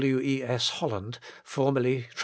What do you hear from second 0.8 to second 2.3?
land, formerly Trav.